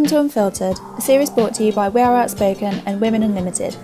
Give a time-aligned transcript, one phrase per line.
[0.00, 3.76] Welcome to Unfiltered, a series brought to you by We Are Outspoken and Women Unlimited.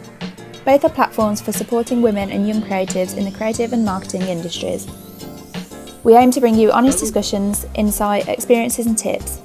[0.64, 4.87] Both are platforms for supporting women and young creatives in the creative and marketing industries.
[6.04, 9.42] We aim to bring you honest discussions, insight, experiences, and tips.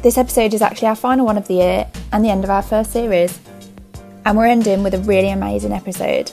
[0.00, 2.62] This episode is actually our final one of the year and the end of our
[2.62, 3.40] first series.
[4.24, 6.30] And we're ending with a really amazing episode.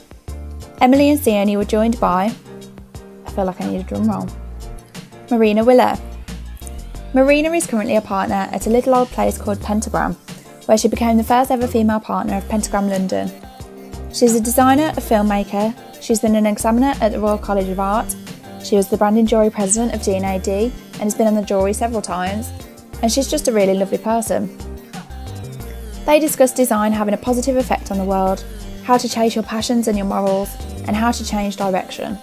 [0.81, 2.31] Emily and Sione were joined by,
[3.25, 4.29] I feel like I need a drum roll,
[5.31, 5.97] Marina Willer.
[7.13, 10.13] Marina is currently a partner at a little old place called Pentagram,
[10.65, 13.31] where she became the first ever female partner of Pentagram London.
[14.13, 18.13] She's a designer, a filmmaker, she's been an examiner at the Royal College of Art,
[18.61, 22.01] she was the branding jury president of D&AD and has been on the jury several
[22.01, 22.51] times,
[23.01, 24.57] and she's just a really lovely person.
[26.05, 28.43] They discuss design having a positive effect on the world,
[28.83, 30.49] how to chase your passions and your morals,
[30.87, 32.17] and how to change direction.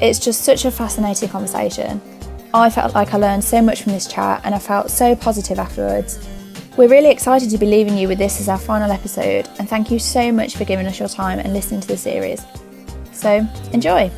[0.00, 2.00] It's just such a fascinating conversation.
[2.54, 5.58] I felt like I learned so much from this chat and I felt so positive
[5.58, 6.28] afterwards.
[6.76, 9.90] We're really excited to be leaving you with this as our final episode, and thank
[9.90, 12.42] you so much for giving us your time and listening to the series.
[13.12, 14.10] So, enjoy!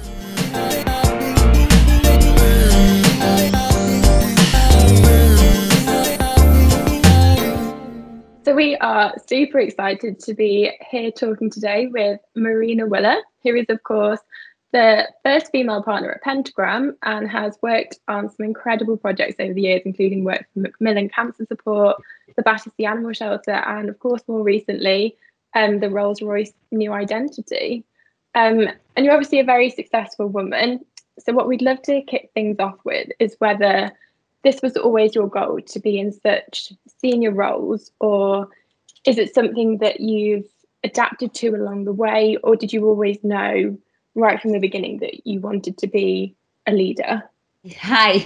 [8.45, 13.67] So, we are super excited to be here talking today with Marina Willer, who is,
[13.69, 14.21] of course,
[14.75, 19.63] the first female partner at Pentagram and has worked on some incredible projects over the
[19.63, 22.03] years, including work for Macmillan Cancer Support,
[22.35, 25.17] the Battersea Animal Shelter, and of course, more recently,
[25.55, 27.85] um, the Rolls Royce New Identity.
[28.35, 30.85] Um, and you're obviously a very successful woman.
[31.21, 33.93] So, what we'd love to kick things off with is whether
[34.43, 38.49] this was always your goal to be in such senior roles, or
[39.07, 40.49] is it something that you've
[40.83, 43.79] adapted to along the way, or did you always know
[44.15, 46.35] right from the beginning that you wanted to be
[46.67, 47.23] a leader?
[47.79, 48.25] Hi.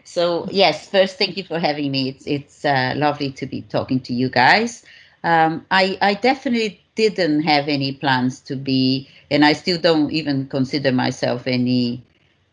[0.04, 2.08] so yes, first, thank you for having me.
[2.08, 4.84] It's it's uh, lovely to be talking to you guys.
[5.22, 10.46] Um, I I definitely didn't have any plans to be, and I still don't even
[10.48, 12.02] consider myself any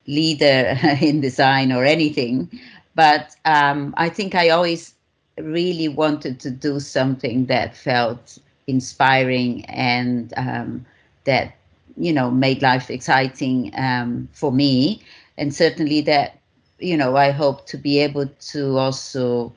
[0.06, 2.50] leader in design or anything.
[2.96, 4.94] But um, I think I always
[5.38, 10.86] really wanted to do something that felt inspiring and um,
[11.26, 11.56] that
[11.98, 15.04] you know made life exciting um, for me.
[15.38, 16.40] And certainly that
[16.80, 19.54] you know i hope to be able to also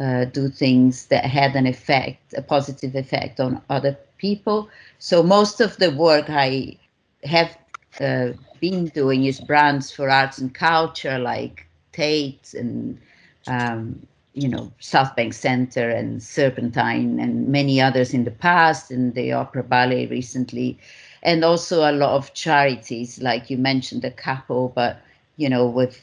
[0.00, 4.68] uh, do things that had an effect a positive effect on other people.
[4.98, 6.76] So most of the work i
[7.24, 7.56] have
[8.00, 12.98] uh, been doing is brands for arts and culture like tate and
[13.46, 18.90] um, you know south bank center and serpentine and many others in the past.
[18.90, 20.78] And the opera ballet recently
[21.22, 25.00] and also a lot of charities, like you mentioned, a couple, but
[25.36, 26.00] you know, with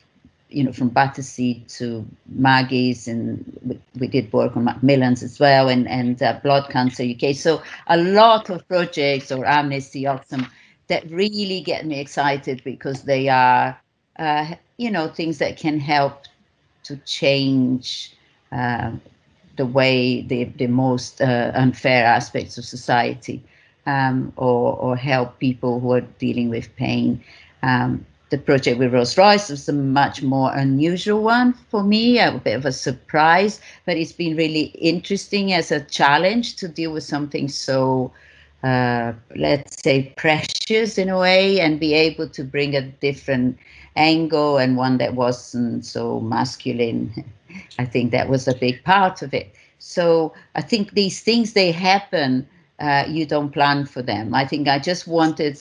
[0.49, 5.67] you know, from Battersea to Maggie's, and we, we, did work on Macmillan's as well,
[5.67, 7.35] and and uh, Blood Cancer UK.
[7.35, 10.47] So a lot of projects or Amnesty, Oxfam,
[10.87, 13.77] that really get me excited because they are,
[14.17, 16.23] uh, you know, things that can help
[16.83, 18.13] to change.
[18.51, 18.91] Uh,
[19.57, 23.41] the way the, the most uh, unfair aspects of society
[23.85, 27.23] um, or, or help people who are dealing with pain.
[27.63, 32.31] Um, the project with Rolls Royce was a much more unusual one for me, a
[32.31, 37.03] bit of a surprise, but it's been really interesting as a challenge to deal with
[37.03, 38.11] something so,
[38.63, 43.57] uh, let's say, precious in a way and be able to bring a different
[43.95, 47.13] angle and one that wasn't so masculine.
[47.79, 49.53] I think that was a big part of it.
[49.77, 52.47] So I think these things, they happen
[52.79, 54.33] uh, you don't plan for them.
[54.33, 55.59] I think I just wanted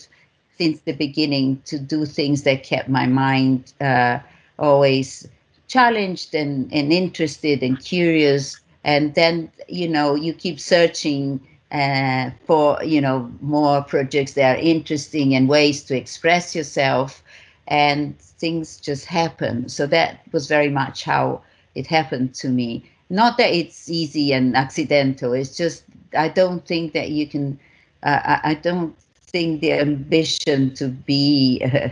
[0.56, 4.18] since the beginning to do things that kept my mind uh,
[4.58, 5.28] always
[5.68, 8.60] challenged and, and interested and curious.
[8.84, 11.40] And then, you know, you keep searching
[11.72, 17.22] uh, for, you know, more projects that are interesting and ways to express yourself.
[17.66, 19.68] And things just happen.
[19.68, 21.42] So that was very much how
[21.74, 22.84] it happened to me.
[23.10, 25.84] Not that it's easy and accidental, it's just
[26.16, 27.58] I don't think that you can.
[28.02, 31.88] Uh, I, I, don't think the ambition to be uh,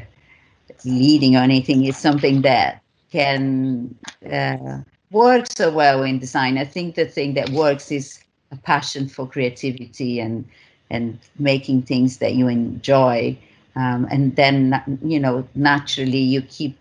[0.84, 3.94] leading or anything is something that can
[4.30, 4.78] uh,
[5.10, 6.58] work so well in design.
[6.58, 10.44] I think the thing that works is a passion for creativity and
[10.90, 13.36] and making things that you enjoy.
[13.74, 16.76] Um, and then you know naturally you keep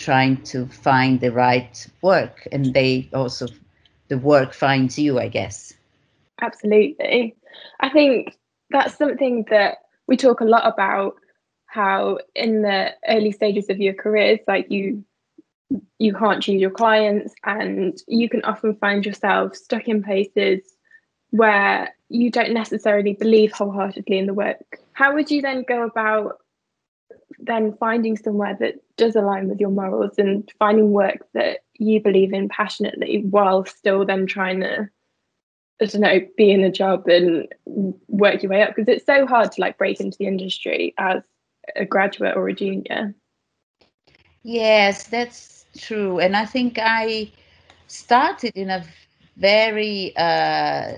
[0.00, 3.46] trying to find the right work and they also
[4.08, 5.74] the work finds you i guess
[6.40, 7.36] Absolutely.
[7.80, 8.36] I think
[8.70, 11.14] that's something that we talk a lot about
[11.66, 15.04] how in the early stages of your careers, like you
[15.98, 20.60] you can't choose your clients and you can often find yourself stuck in places
[21.30, 26.38] where you don't necessarily believe wholeheartedly in the work how would you then go about
[27.38, 32.32] then finding somewhere that does align with your morals and finding work that you believe
[32.32, 34.88] in passionately while still then trying to
[35.80, 37.48] I don't know, be in a job and
[38.08, 41.22] work your way up because it's so hard to like break into the industry as
[41.76, 43.14] a graduate or a junior.
[44.42, 46.18] Yes, that's true.
[46.18, 47.30] And I think I
[47.86, 48.84] started in a
[49.36, 50.96] very uh,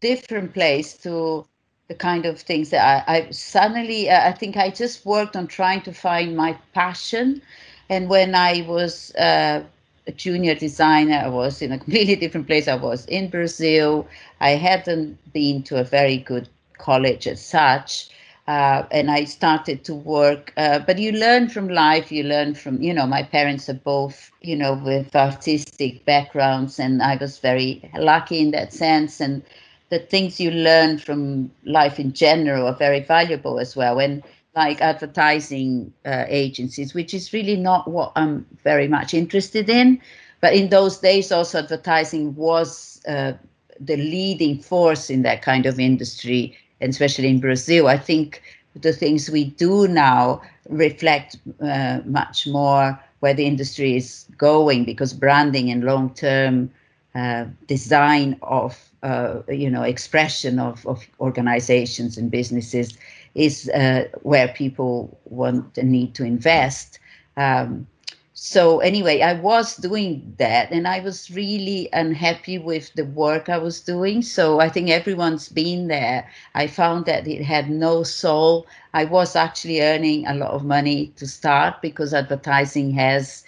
[0.00, 1.46] different place to
[1.88, 5.46] the kind of things that I, I suddenly, uh, I think I just worked on
[5.46, 7.42] trying to find my passion.
[7.88, 9.62] And when I was uh,
[10.06, 12.68] a junior designer, I was in a completely different place.
[12.68, 14.06] I was in Brazil.
[14.40, 18.10] I hadn't been to a very good college as such
[18.46, 20.52] uh, and I started to work.
[20.56, 22.10] Uh, but you learn from life.
[22.10, 27.02] You learn from, you know, my parents are both, you know, with artistic backgrounds, and
[27.02, 29.20] I was very lucky in that sense.
[29.20, 29.42] And
[29.90, 33.98] the things you learn from life in general are very valuable as well.
[34.00, 34.22] And
[34.54, 40.00] like advertising uh, agencies, which is really not what I'm very much interested in.
[40.40, 43.32] But in those days, also advertising was uh,
[43.80, 48.42] the leading force in that kind of industry and especially in Brazil, I think
[48.74, 55.12] the things we do now reflect uh, much more where the industry is going because
[55.12, 56.70] branding and long-term
[57.14, 62.96] uh, design of uh, you know expression of, of organizations and businesses
[63.34, 66.98] is uh, where people want and need to invest.
[67.36, 67.86] Um,
[68.34, 73.58] so anyway i was doing that and i was really unhappy with the work i
[73.58, 74.22] was doing.
[74.22, 76.28] So i think everyone's been there.
[76.54, 78.66] I found that it had no soul.
[78.94, 83.44] I was actually earning a lot of money to start because advertising has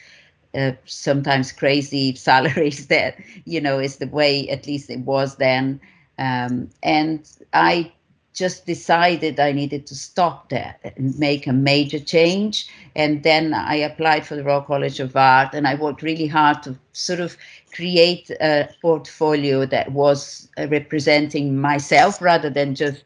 [0.54, 5.80] uh, sometimes crazy salaries that you know is the way at least it was then.
[6.18, 7.92] Um, and i
[8.34, 12.68] just decided I needed to stop that and make a major change.
[12.96, 16.62] And then I applied for the Royal College of Art and I worked really hard
[16.64, 17.36] to sort of
[17.72, 23.04] create a portfolio that was uh, representing myself rather than just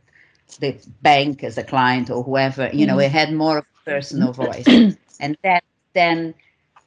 [0.61, 2.71] the bank as a client or whoever.
[2.73, 3.03] You know, mm-hmm.
[3.03, 4.67] it had more of a personal voice.
[5.21, 6.35] and that then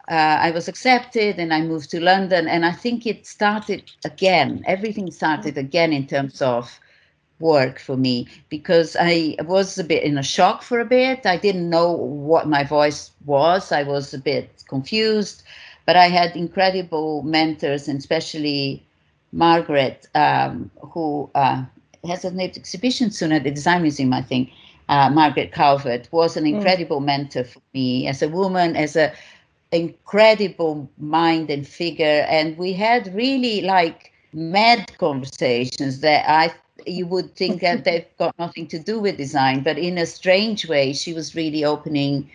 [0.10, 2.48] uh, I was accepted and I moved to London.
[2.48, 6.80] And I think it started again, everything started again in terms of
[7.42, 11.26] work for me because I was a bit in a shock for a bit.
[11.26, 13.72] I didn't know what my voice was.
[13.72, 15.44] I was a bit confused,
[15.86, 18.86] but I had incredible mentors, and especially
[19.32, 21.64] Margaret, um, who uh,
[22.08, 24.52] has an exhibition soon at the Design Museum, I think.
[24.90, 26.56] Uh, Margaret Calvert was an mm.
[26.56, 27.06] incredible mm.
[27.06, 29.14] mentor for me as a woman, as a
[29.72, 36.54] incredible mind and figure, and we had really like mad conversations that I
[36.88, 40.68] you would think that they've got nothing to do with design, but in a strange
[40.68, 42.30] way, she was really opening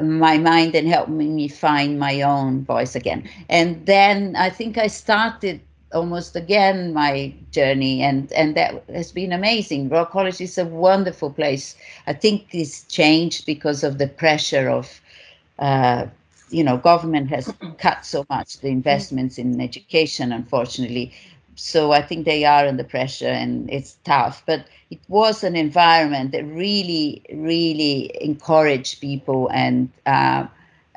[0.00, 3.28] my mind and helping me find my own voice again.
[3.48, 5.60] And then I think I started
[5.92, 9.88] almost again my journey and and that has been amazing.
[9.88, 11.76] Royal college is a wonderful place.
[12.06, 15.00] I think it's changed because of the pressure of
[15.58, 16.06] uh,
[16.50, 21.12] you know government has cut so much the investments in education unfortunately
[21.54, 24.42] so I think they are under pressure and it's tough.
[24.46, 30.46] But it was an environment that really, really encouraged people, and uh,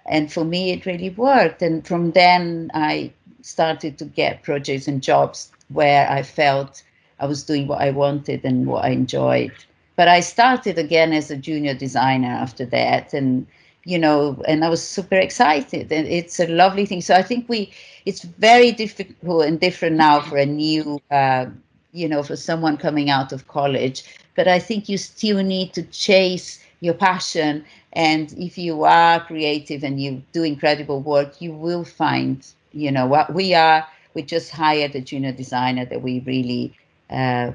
[0.06, 1.62] and for me it really worked.
[1.62, 6.84] And from then I started to get projects and jobs where I felt
[7.20, 9.54] I was doing what I wanted and what I enjoyed.
[9.96, 13.48] But I started again as a junior designer after that, and
[13.86, 15.92] you know, and I was super excited.
[15.92, 17.02] And it's a lovely thing.
[17.02, 17.72] So I think we,
[18.06, 21.46] it's very difficult and different now for a new, uh,
[21.94, 24.04] you know, for someone coming out of college.
[24.36, 27.64] But I think you still need to chase your passion.
[27.94, 33.06] And if you are creative and you do incredible work, you will find, you know,
[33.06, 33.88] what we are.
[34.16, 36.74] We just hired a junior designer that we really
[37.10, 37.52] uh,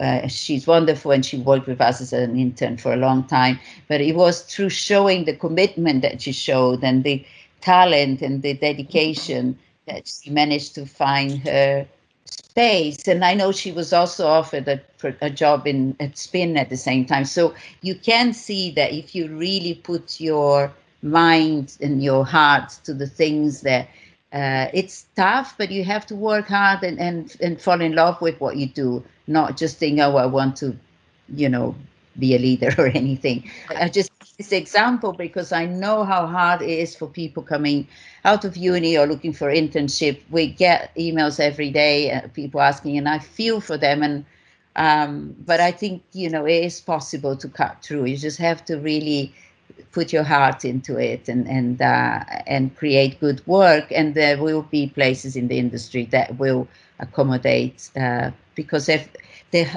[0.00, 3.58] uh, she's wonderful and she worked with us as an intern for a long time.
[3.88, 7.24] But it was through showing the commitment that she showed and the
[7.60, 11.86] talent and the dedication that she managed to find her
[12.24, 13.08] space.
[13.08, 14.80] And I know she was also offered a,
[15.20, 17.24] a job in at Spin at the same time.
[17.24, 22.92] So you can see that if you really put your mind and your heart to
[22.92, 23.88] the things that
[24.32, 28.20] uh, it's tough, but you have to work hard and, and, and fall in love
[28.20, 30.76] with what you do, not just think, oh, I want to,
[31.34, 31.74] you know,
[32.18, 33.50] be a leader or anything.
[33.70, 37.88] I just this example because I know how hard it is for people coming
[38.24, 40.20] out of uni or looking for internship.
[40.30, 44.02] We get emails every day, uh, people asking, and I feel for them.
[44.04, 44.24] And
[44.76, 48.04] um, but I think you know it is possible to cut through.
[48.04, 49.34] You just have to really
[49.92, 53.86] put your heart into it and and uh, and create good work.
[53.90, 56.68] And there will be places in the industry that will
[56.98, 59.08] accommodate uh, because if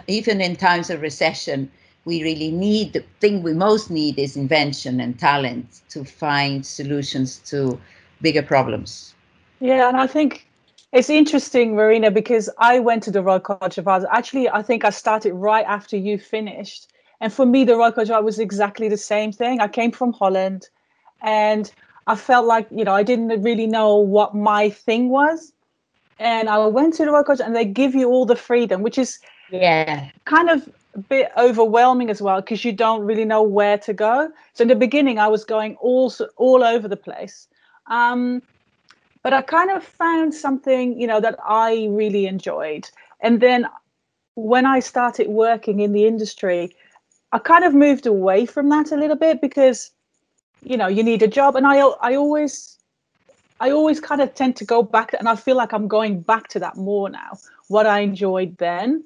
[0.07, 1.71] even in times of recession
[2.05, 7.37] we really need the thing we most need is invention and talent to find solutions
[7.37, 7.79] to
[8.21, 9.13] bigger problems.
[9.59, 10.47] Yeah, and I think
[10.91, 14.03] it's interesting, Marina, because I went to the Royal College of Art.
[14.11, 16.87] Actually, I think I started right after you finished.
[17.21, 19.61] And for me, the Royal College was exactly the same thing.
[19.61, 20.67] I came from Holland
[21.21, 21.71] and
[22.07, 25.53] I felt like, you know, I didn't really know what my thing was.
[26.17, 28.97] And I went to the Royal College and they give you all the freedom, which
[28.97, 29.19] is
[29.51, 33.93] yeah kind of a bit overwhelming as well because you don't really know where to
[33.93, 34.31] go.
[34.53, 37.47] So in the beginning, I was going all all over the place,
[37.87, 38.41] um,
[39.23, 42.89] but I kind of found something you know that I really enjoyed.
[43.19, 43.67] And then
[44.35, 46.75] when I started working in the industry,
[47.33, 49.91] I kind of moved away from that a little bit because
[50.63, 52.77] you know you need a job, and I I always
[53.59, 56.47] I always kind of tend to go back, and I feel like I'm going back
[56.49, 57.37] to that more now.
[57.67, 59.03] What I enjoyed then.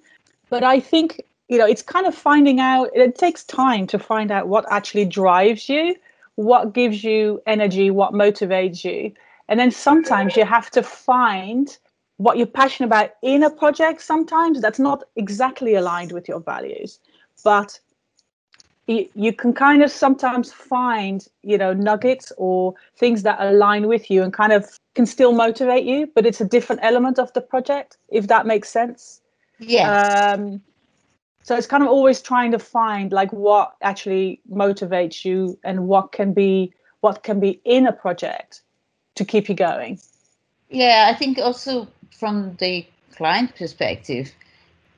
[0.50, 4.32] But I think you know it's kind of finding out it takes time to find
[4.32, 5.96] out what actually drives you
[6.36, 9.12] what gives you energy what motivates you
[9.48, 11.77] and then sometimes you have to find
[12.17, 17.00] what you're passionate about in a project sometimes that's not exactly aligned with your values
[17.44, 17.79] but
[18.87, 24.09] you, you can kind of sometimes find you know nuggets or things that align with
[24.11, 27.41] you and kind of can still motivate you but it's a different element of the
[27.41, 29.21] project if that makes sense.
[29.59, 30.61] Yeah um,
[31.43, 36.11] so it's kind of always trying to find like what actually motivates you and what
[36.11, 38.61] can be what can be in a project
[39.15, 39.99] to keep you going.
[40.69, 44.31] Yeah i think also from the client perspective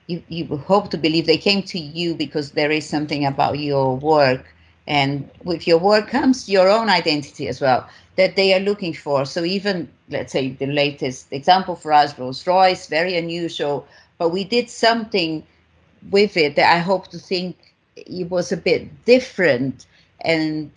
[0.07, 3.95] you, you hope to believe they came to you because there is something about your
[3.97, 4.45] work.
[4.87, 9.25] And with your work comes your own identity as well that they are looking for.
[9.25, 13.87] So even let's say the latest example for us rolls royce very unusual
[14.17, 15.43] but we did something
[16.09, 19.85] with it that I hope to think it was a bit different
[20.21, 20.71] and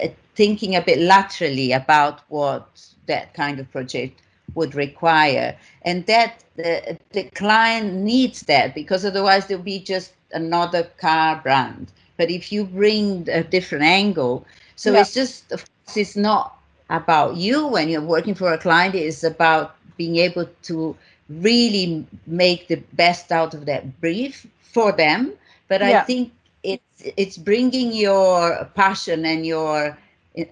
[0.00, 2.68] uh, thinking a bit laterally about what
[3.06, 4.20] that kind of project
[4.56, 10.84] would require and that the, the client needs that because otherwise there'll be just another
[10.98, 14.44] car brand but if you bring a different angle
[14.74, 15.00] so yeah.
[15.00, 16.58] it's just of course it's not
[16.90, 20.96] about you when you're working for a client it's about being able to
[21.28, 25.32] really make the best out of that brief for them
[25.68, 26.00] but yeah.
[26.00, 26.32] i think
[26.62, 26.82] it's
[27.16, 29.96] it's bringing your passion and your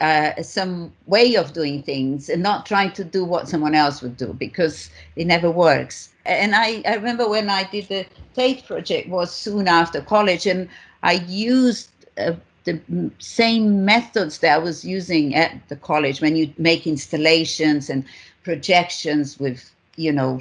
[0.01, 4.17] uh, some way of doing things and not trying to do what someone else would
[4.17, 6.11] do because it never works.
[6.27, 10.69] And i, I remember when i did the tate project was soon after college and
[11.03, 12.33] i used uh,
[12.65, 12.81] the
[13.19, 18.05] same methods that i was using at the college when you make installations and
[18.43, 20.41] projections with you know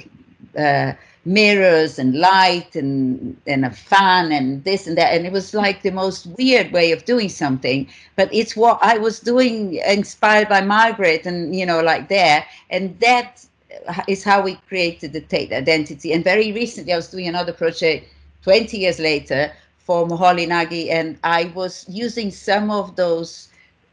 [0.58, 0.92] uh,
[1.24, 5.12] mirrors and light and and a fan and this and that.
[5.14, 7.88] And it was like the most weird way of doing something.
[8.16, 12.98] But it's what i was doing inspired by margaret and you know like there and
[13.00, 13.44] that
[14.08, 16.12] is how we created the tate identity.
[16.12, 18.06] And very recently i was doing another project
[18.42, 23.48] 20 years later for Moholy Nagy and i was using some of those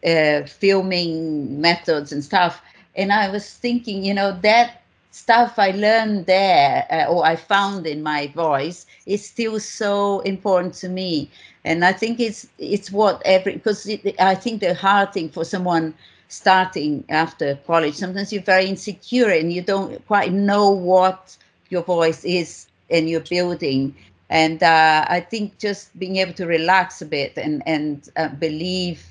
[0.05, 2.61] uh, filming methods and stuff.
[2.95, 4.80] And i was thinking you know that
[5.11, 10.73] stuff I learned there uh, or I found in my voice is still so important
[10.75, 11.29] to me.
[11.65, 15.45] And I think it's it's what every because it, I think the hard thing for
[15.45, 15.93] someone
[16.29, 21.37] starting after college sometimes you're very insecure and you don't quite know what
[21.69, 23.93] your voice is and you're building.
[24.29, 29.05] And uh, I think just being able to relax a bit and and uh, believe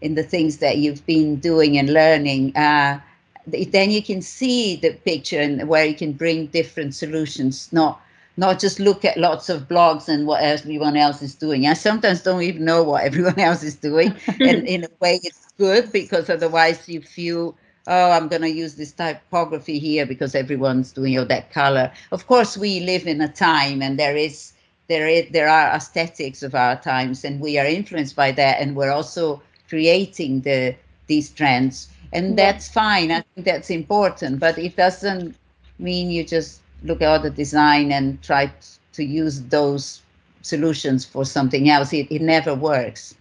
[0.00, 2.98] in the things that you've been doing and learning uh,
[3.46, 8.00] then you can see the picture and where you can bring different solutions not
[8.36, 11.66] not just look at lots of blogs and what everyone else is doing.
[11.66, 15.52] I sometimes don't even know what everyone else is doing and in a way it's
[15.58, 17.54] good because otherwise you feel
[17.88, 21.92] oh i'm going to use this typography here because everyone's doing oh, that color.
[22.10, 24.52] Of course we live in a time and there is
[24.88, 28.76] there is there are aesthetics of our times and we are influenced by that and
[28.76, 30.74] we're also creating the
[31.06, 35.36] these trends and that's fine i think that's important but it doesn't
[35.78, 38.52] mean you just look at the design and try
[38.92, 40.02] to use those
[40.42, 41.92] solutions for something else.
[41.92, 43.14] It, it never works.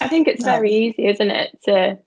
[0.00, 1.98] I think it's very easy, isn't it, to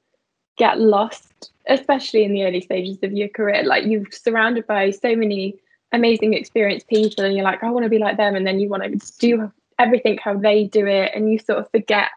[0.57, 3.63] get lost, especially in the early stages of your career.
[3.63, 5.55] Like you're surrounded by so many
[5.91, 8.35] amazing experienced people and you're like, I want to be like them.
[8.35, 11.11] And then you want to do everything how they do it.
[11.15, 12.09] And you sort of forget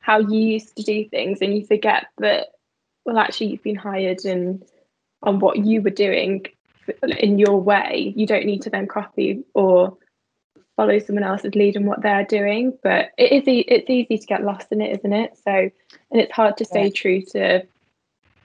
[0.00, 2.48] how you used to do things and you forget that,
[3.04, 4.64] well, actually, you've been hired and
[5.22, 6.46] on what you were doing
[7.18, 8.12] in your way.
[8.16, 9.96] You don't need to then copy or
[10.76, 12.76] follow someone else's lead in what they're doing.
[12.82, 15.38] But it is it's easy to get lost in it, isn't it?
[15.44, 16.92] So and it's hard to stay yeah.
[16.94, 17.66] true to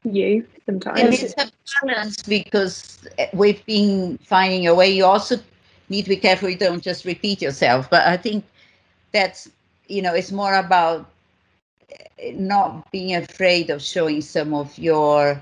[0.04, 1.00] you sometimes.
[1.00, 1.52] And it's a
[1.82, 4.90] balance because eh, we've been finding a way.
[4.90, 5.38] You also
[5.90, 7.90] need to be careful you don't just repeat yourself.
[7.90, 8.46] But I think
[9.12, 9.50] that's
[9.88, 11.10] you know it's more about
[12.34, 15.42] not being afraid of showing some of your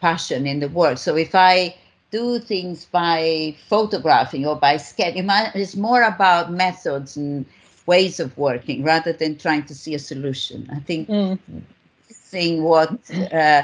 [0.00, 0.98] passion in the work.
[0.98, 1.74] So if I
[2.10, 7.46] do things by photographing or by sketching, it's more about methods and
[7.86, 10.68] ways of working rather than trying to see a solution.
[10.72, 11.38] I think mm.
[12.08, 12.90] seeing what
[13.32, 13.62] uh,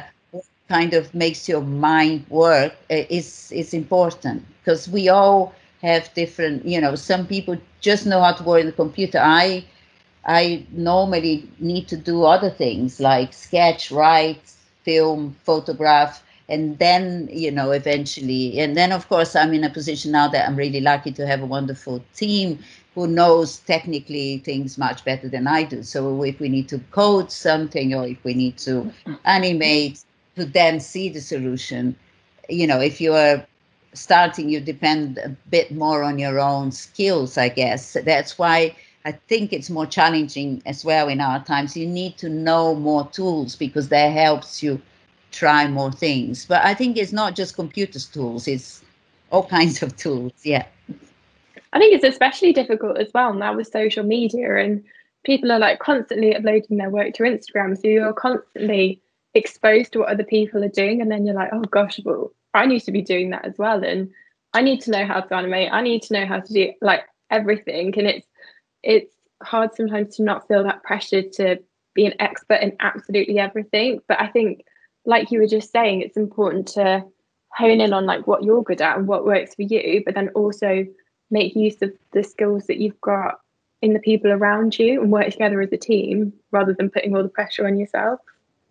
[0.68, 6.64] kind of makes your mind work uh, is is important because we all have different
[6.64, 9.64] you know some people just know how to work in the computer i
[10.26, 14.52] i normally need to do other things like sketch write
[14.83, 20.12] film photograph and then you know eventually and then of course i'm in a position
[20.12, 22.59] now that i'm really lucky to have a wonderful team
[22.95, 27.30] who knows technically things much better than i do so if we need to code
[27.33, 28.92] something or if we need to
[29.25, 30.04] animate
[30.37, 31.97] to then see the solution.
[32.49, 33.45] You know, if you are
[33.95, 37.97] starting, you depend a bit more on your own skills, I guess.
[38.04, 38.76] That's why
[39.07, 41.77] I think it's more challenging as well in our times.
[41.77, 44.83] You need to know more tools because that helps you
[45.31, 46.45] try more things.
[46.45, 48.83] But I think it's not just computers tools, it's
[49.31, 50.33] all kinds of tools.
[50.43, 50.67] Yeah.
[51.73, 54.83] I think it's especially difficult as well now with social media and
[55.25, 57.81] people are like constantly uploading their work to Instagram.
[57.81, 59.01] So you're constantly
[59.37, 62.64] exposed to what other people are doing and then you're like oh gosh well i
[62.64, 64.11] need to be doing that as well and
[64.55, 67.03] i need to know how to animate i need to know how to do like
[67.31, 68.27] everything and it's
[68.87, 71.59] it's hard sometimes to not feel that pressure to
[71.94, 74.64] be an expert in absolutely everything but i think
[75.05, 77.05] like you were just saying it's important to
[77.49, 80.29] hone in on like what you're good at and what works for you but then
[80.31, 80.87] also
[81.31, 83.40] make use of the skills that you've got
[83.83, 87.22] in the people around you and work together as a team rather than putting all
[87.22, 88.20] the pressure on yourself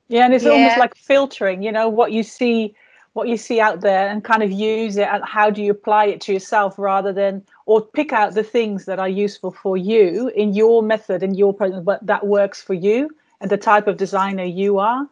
[0.07, 0.51] yeah, and it's yeah.
[0.51, 2.75] almost like filtering, you know, what you see
[3.15, 6.05] what you see out there and kind of use it and how do you apply
[6.05, 10.27] it to yourself rather than or pick out the things that are useful for you
[10.35, 14.43] in your method in your but that works for you and the type of designer
[14.43, 15.07] you are.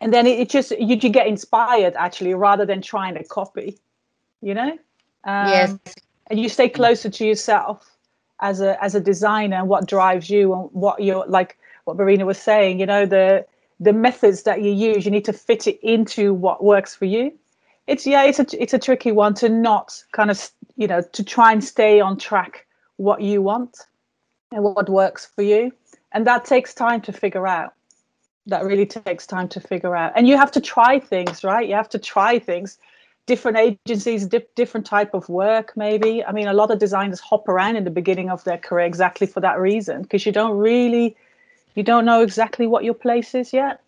[0.00, 3.78] And then it, it just you, you get inspired actually rather than trying to copy
[4.40, 4.78] you know?
[5.24, 5.78] Um, yes
[6.28, 7.90] and you stay closer to yourself
[8.40, 12.24] as a as a designer and what drives you and what you're like what Marina
[12.24, 13.44] was saying you know the
[13.84, 17.32] the methods that you use you need to fit it into what works for you.
[17.86, 21.22] It's yeah it's a it's a tricky one to not kind of you know to
[21.22, 22.66] try and stay on track
[22.96, 23.76] what you want
[24.52, 25.72] and what works for you.
[26.12, 27.74] And that takes time to figure out.
[28.46, 30.12] That really takes time to figure out.
[30.16, 31.68] And you have to try things right?
[31.68, 32.78] You have to try things.
[33.26, 36.24] Different agencies di- different type of work maybe.
[36.24, 39.26] I mean a lot of designers hop around in the beginning of their career exactly
[39.26, 41.16] for that reason because you don't really
[41.74, 43.80] you don't know exactly what your place is yet?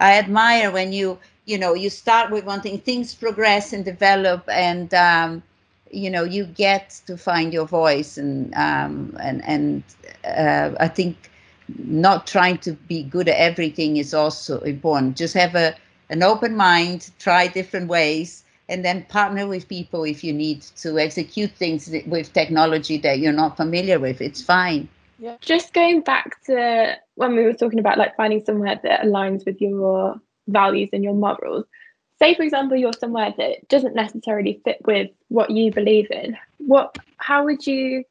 [0.00, 4.44] I admire when you you know you start with one thing things progress and develop
[4.48, 5.42] and um,
[5.90, 9.82] you know you get to find your voice and um, and and
[10.24, 11.30] uh, i think
[11.78, 15.16] not trying to be good at everything is also important.
[15.16, 15.74] Just have a
[16.10, 20.98] an open mind try different ways and then partner with people if you need to
[20.98, 24.20] execute things with technology that you're not familiar with.
[24.20, 25.36] It's fine yeah.
[25.40, 29.60] Just going back to when we were talking about like finding somewhere that aligns with
[29.60, 31.64] your values and your morals.
[32.20, 36.36] Say, for example, you're somewhere that doesn't necessarily fit with what you believe in.
[36.58, 36.96] What?
[37.16, 38.04] How would you?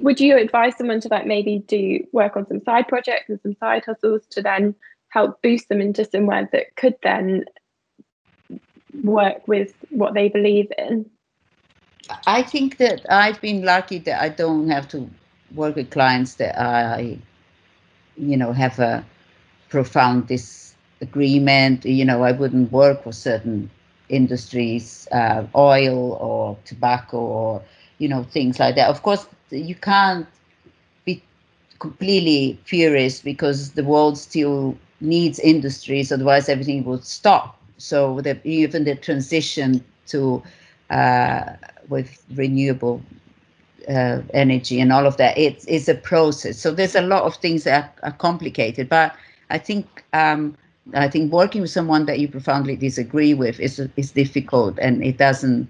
[0.00, 3.54] Would you advise someone to like maybe do work on some side projects and some
[3.60, 4.74] side hustles to then
[5.08, 7.44] help boost them into somewhere that could then
[9.02, 11.08] work with what they believe in?
[12.26, 15.10] I think that I've been lucky that I don't have to
[15.54, 17.18] work with clients that I,
[18.16, 19.04] you know, have a
[19.68, 21.84] profound disagreement.
[21.84, 23.70] You know, I wouldn't work for certain
[24.08, 27.62] industries, uh, oil or tobacco or,
[27.98, 28.88] you know, things like that.
[28.88, 30.26] Of course, you can't
[31.04, 31.22] be
[31.78, 37.60] completely furious because the world still needs industries, otherwise everything would stop.
[37.78, 40.42] So that even the transition to
[40.90, 41.54] uh,
[41.88, 43.02] with renewable
[43.88, 45.36] uh, energy and all of that.
[45.36, 46.58] It's it's a process.
[46.58, 48.88] So there's a lot of things that are, are complicated.
[48.88, 49.14] But
[49.50, 50.56] I think um,
[50.94, 55.18] I think working with someone that you profoundly disagree with is is difficult and it
[55.18, 55.68] doesn't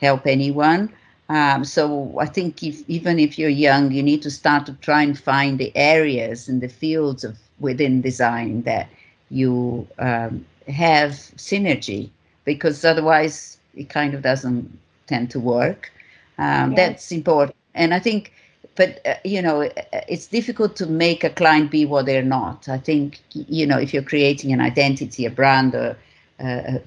[0.00, 0.92] help anyone.
[1.28, 5.02] Um, so I think if, even if you're young, you need to start to try
[5.02, 8.88] and find the areas and the fields of within design that
[9.30, 12.10] you um, have synergy,
[12.44, 15.92] because otherwise it kind of doesn't tend to work.
[16.38, 18.32] Um, That's important, and I think,
[18.76, 19.68] but uh, you know,
[20.08, 22.68] it's difficult to make a client be what they're not.
[22.68, 25.96] I think you know if you're creating an identity, a brand, or
[26.38, 26.78] uh,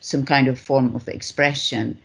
[0.00, 1.98] some kind of form of expression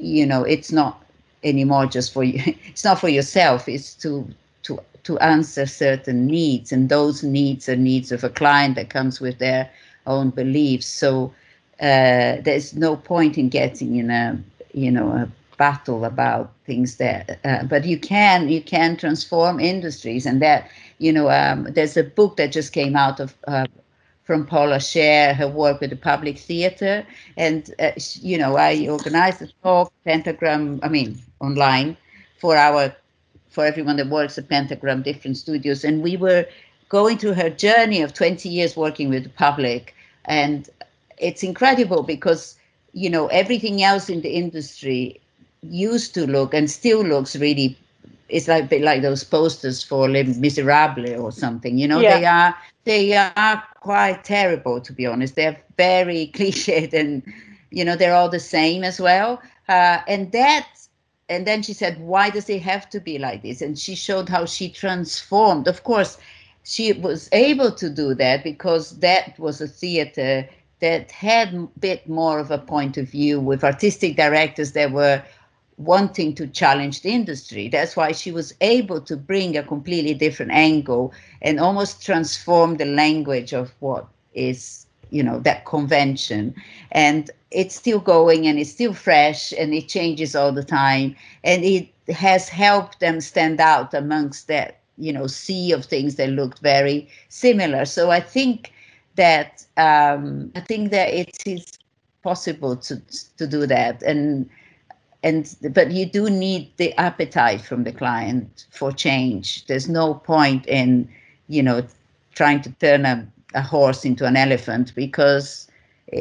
[0.00, 1.02] you know it's not
[1.44, 4.26] anymore just for you it's not for yourself it's to
[4.62, 9.20] to to answer certain needs and those needs are needs of a client that comes
[9.20, 9.68] with their
[10.06, 11.32] own beliefs so
[11.80, 14.38] uh, there's no point in getting in a
[14.72, 15.28] you know a
[15.60, 17.24] battle about things there.
[17.44, 20.60] uh, but you can you can transform industries and that
[20.98, 23.66] you know um, there's a book that just came out of uh,
[24.30, 27.04] from Paula Scher, her work with the public theater.
[27.36, 31.96] And, uh, you know, I organized a talk, Pentagram, I mean, online
[32.38, 32.94] for our,
[33.48, 35.82] for everyone that works at Pentagram, different studios.
[35.82, 36.46] And we were
[36.88, 39.96] going through her journey of 20 years working with the public.
[40.26, 40.70] And
[41.18, 42.56] it's incredible because,
[42.92, 45.20] you know, everything else in the industry
[45.62, 47.76] used to look and still looks really
[48.28, 51.78] it's like a bit like those posters for Les Miserables or something.
[51.78, 52.18] You know, yeah.
[52.18, 55.34] they are they are quite terrible to be honest.
[55.34, 57.22] They're very cliched and
[57.70, 59.42] you know they're all the same as well.
[59.68, 60.66] Uh, and that
[61.28, 63.62] and then she said, why does it have to be like this?
[63.62, 65.68] And she showed how she transformed.
[65.68, 66.18] Of course,
[66.64, 70.48] she was able to do that because that was a theater
[70.80, 75.22] that had a bit more of a point of view with artistic directors that were
[75.80, 77.68] wanting to challenge the industry.
[77.68, 81.12] That's why she was able to bring a completely different angle
[81.42, 86.54] and almost transform the language of what is, you know, that convention.
[86.92, 91.16] And it's still going and it's still fresh and it changes all the time.
[91.44, 96.28] And it has helped them stand out amongst that, you know, sea of things that
[96.28, 97.86] looked very similar.
[97.86, 98.72] So I think
[99.16, 101.78] that um, I think that it is
[102.22, 103.00] possible to
[103.38, 104.48] to do that and
[105.22, 109.66] and but you do need the appetite from the client for change.
[109.66, 111.08] There's no point in
[111.48, 111.86] you know
[112.34, 115.68] trying to turn a, a horse into an elephant because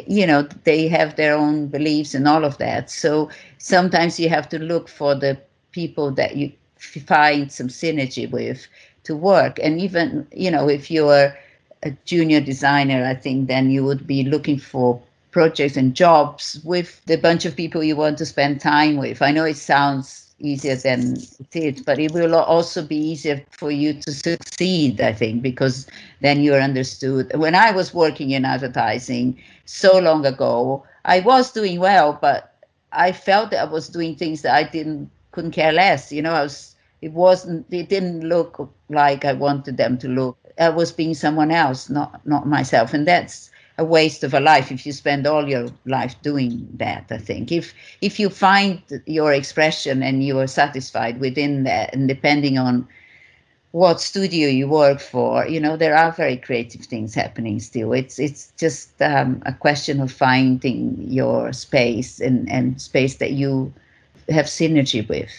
[0.07, 2.89] you know they have their own beliefs and all of that.
[2.89, 5.39] So sometimes you have to look for the
[5.71, 8.67] people that you find some synergy with
[9.03, 9.59] to work.
[9.61, 11.35] And even you know if you're
[11.83, 15.01] a junior designer i think then you would be looking for
[15.31, 19.21] projects and jobs with the bunch of people you want to spend time with.
[19.21, 23.71] I know it sounds easier than it is, but it will also be easier for
[23.71, 25.87] you to succeed, I think, because
[26.21, 27.31] then you're understood.
[27.35, 32.55] When I was working in advertising so long ago, I was doing well, but
[32.91, 36.11] I felt that I was doing things that I didn't couldn't care less.
[36.11, 40.37] You know, I was it wasn't it didn't look like I wanted them to look.
[40.59, 42.93] I was being someone else, not not myself.
[42.93, 43.48] And that's
[43.79, 47.51] a waste of a life if you spend all your life doing that i think.
[47.51, 52.87] If if you find your expression and you are satisfied within that and depending on
[53.71, 57.93] what studio you work for you know there are very creative things happening still.
[57.93, 63.73] It's it's just um, a question of finding your space and and space that you
[64.29, 65.31] have synergy with.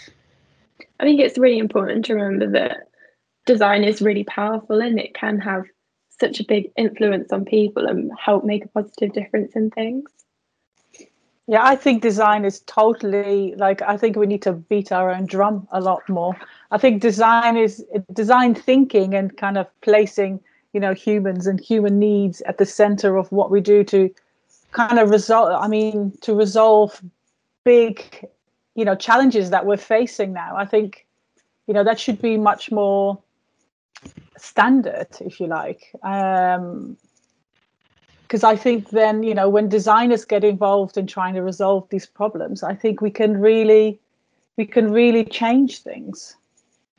[0.98, 2.88] I think it's really important to remember that
[3.46, 5.64] design is really powerful and it can have
[6.20, 10.09] such a big influence on people and help make a positive difference in things.
[11.50, 15.26] Yeah, I think design is totally like I think we need to beat our own
[15.26, 16.37] drum a lot more.
[16.70, 20.38] I think design is design thinking and kind of placing,
[20.72, 24.14] you know, humans and human needs at the center of what we do to
[24.70, 27.02] kind of resolve I mean to resolve
[27.64, 28.24] big,
[28.76, 30.54] you know, challenges that we're facing now.
[30.54, 31.04] I think
[31.66, 33.18] you know that should be much more
[34.36, 35.90] standard, if you like.
[36.02, 36.96] Um,
[38.22, 42.06] because I think then, you know, when designers get involved in trying to resolve these
[42.06, 43.98] problems, I think we can really,
[44.56, 46.36] we can really change things.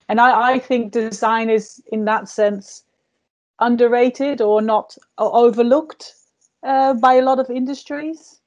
[0.09, 2.83] And I, I think design is, in that sense,
[3.61, 6.15] underrated or not or overlooked
[6.63, 8.41] uh, by a lot of industries.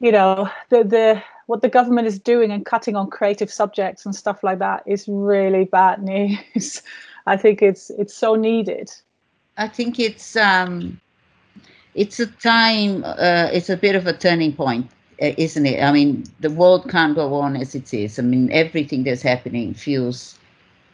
[0.00, 4.14] You know, the the what the government is doing and cutting on creative subjects and
[4.14, 6.82] stuff like that is really bad news.
[7.26, 8.90] I think it's it's so needed.
[9.56, 11.00] I think it's um,
[11.94, 13.04] it's a time.
[13.04, 15.82] Uh, it's a bit of a turning point isn't it?
[15.82, 18.18] I mean, the world can't go on as it is.
[18.18, 20.38] I mean, everything that's happening feels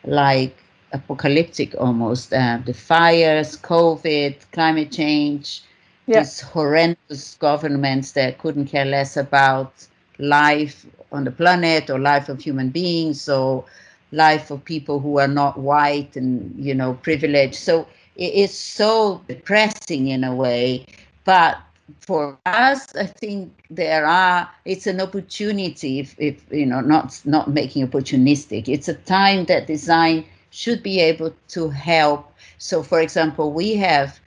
[0.05, 0.57] like
[0.93, 2.33] apocalyptic almost.
[2.33, 5.63] Uh, the fires, COVID, climate change,
[6.07, 6.21] yeah.
[6.21, 9.87] these horrendous governments that couldn't care less about
[10.19, 13.65] life on the planet or life of human beings or
[14.13, 17.57] life of people who are not white and you know privileged.
[17.57, 20.87] So it is so depressing in a way,
[21.25, 21.59] but
[22.01, 24.49] for us, I think there are.
[24.65, 25.99] It's an opportunity.
[26.01, 28.69] If, if you know, not not making opportunistic.
[28.69, 32.33] It's a time that design should be able to help.
[32.59, 34.21] So, for example, we have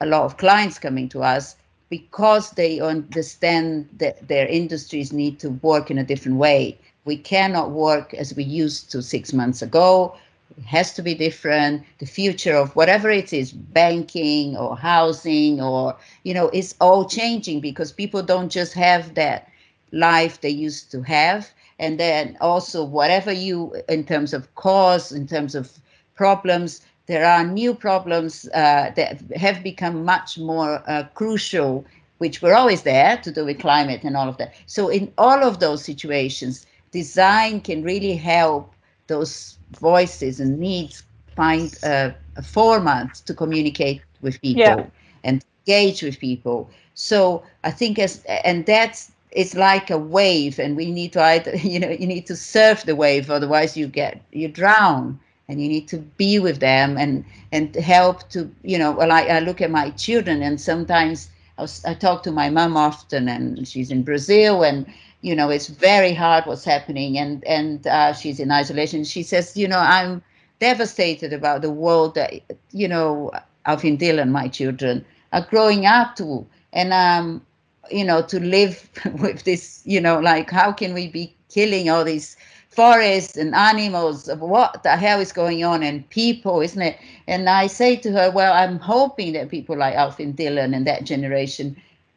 [0.00, 1.56] a lot of clients coming to us
[1.88, 6.78] because they understand that their industries need to work in a different way.
[7.06, 10.16] We cannot work as we used to six months ago.
[10.58, 11.84] It has to be different.
[11.98, 17.60] The future of whatever it is, banking or housing or, you know, it's all changing
[17.60, 19.48] because people don't just have that
[19.92, 21.48] life they used to have.
[21.78, 25.78] And then also, whatever you, in terms of cause, in terms of
[26.16, 31.84] problems, there are new problems uh, that have become much more uh, crucial,
[32.18, 34.54] which were always there to do with climate and all of that.
[34.66, 36.66] So, in all of those situations,
[37.00, 38.72] design can really help
[39.06, 41.02] those voices and needs
[41.34, 44.86] find a, a format to communicate with people yeah.
[45.24, 46.58] and engage with people.
[46.94, 51.54] So I think as and that's it's like a wave, and we need to either
[51.72, 55.68] you know you need to surf the wave, otherwise you get you drown, and you
[55.68, 58.92] need to be with them and and help to you know.
[58.92, 61.28] Well, I, I look at my children, and sometimes
[61.58, 64.86] I, was, I talk to my mom often, and she's in Brazil, and
[65.22, 69.04] you know it's very hard what's happening and and uh, she's in isolation.
[69.04, 70.22] She says you know i'm
[70.60, 72.32] devastated about the world that
[72.72, 73.30] you know
[73.66, 77.44] alvin dylan my children are growing up to and um
[77.90, 78.88] you know to live
[79.20, 82.36] with this you know like how can we be killing all these
[82.68, 84.28] forests and animals?
[84.28, 85.82] Of what the hell is going on?
[85.82, 86.98] And people isn't it?
[87.26, 91.04] And i say to her well i'm hoping that people like alvin dylan and that
[91.04, 91.76] generation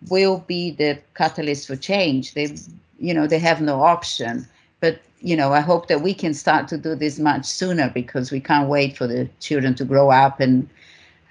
[0.10, 2.34] will be the catalyst for change.
[2.34, 2.56] They
[3.00, 4.48] you know they have no option.
[4.80, 8.32] But you know i hope that we can start to do this much sooner because
[8.32, 10.40] we can't wait for the children to grow up.
[10.40, 10.70] And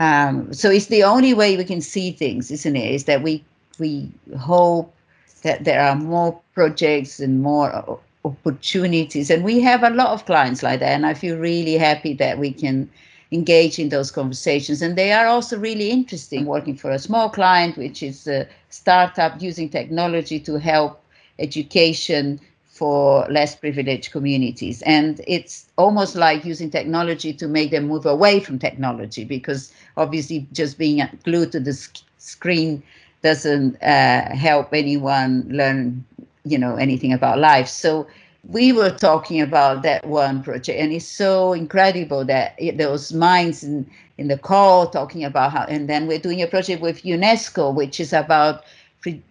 [0.00, 2.94] um, so it's the only way we can see things isn't it?
[2.94, 3.44] Is that we
[3.78, 4.94] we hope
[5.42, 9.30] that there are more projects and more opportunities.
[9.30, 12.38] And we have a lot of clients like that and i feel really happy that
[12.38, 12.88] we can
[13.30, 14.82] engage in those conversations.
[14.82, 19.40] And they are also really interesting working for a small client which is a startup
[19.40, 21.00] using technology to help
[21.38, 22.40] education
[22.78, 24.82] for less privileged communities.
[24.82, 30.46] And it's almost like using technology to make them move away from technology because obviously
[30.52, 32.82] just being glued to the sc- screen
[33.22, 36.04] doesn't uh, help anyone learn,
[36.44, 37.66] you know, anything about life.
[37.66, 38.06] So
[38.48, 43.64] we were talking about that one project and it's so incredible that it, those minds
[43.64, 47.74] in, in the call talking about how, and then we're doing a project with UNESCO,
[47.74, 48.62] which is about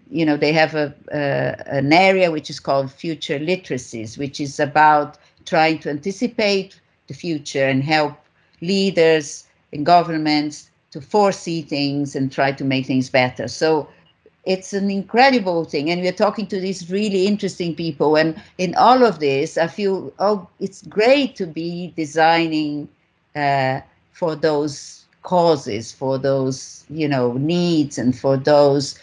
[0.09, 0.93] you know they have a,
[1.67, 7.65] an area which is called future literacies which is about trying to anticipate the future
[7.65, 8.13] and help
[8.61, 13.47] leaders and governments to foresee things and try to make things better.
[13.47, 13.89] So
[14.45, 15.89] it's an incredible thing.
[15.89, 18.15] And we're talking to these really interesting people.
[18.15, 22.87] And in all of this i feel oh it's great to be designing
[23.35, 28.97] uh, for those causes for those you know needs and for those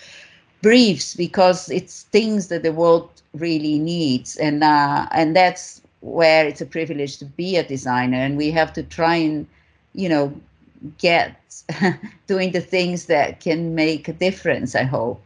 [0.64, 4.36] briefs because it's things that the world really needs.
[4.38, 8.16] And uh, and that's where it's a privilege to be a designer.
[8.16, 9.46] And we have to try and
[9.92, 10.34] you know
[10.98, 11.36] get
[12.26, 15.20] doing the things that can make a difference i hope.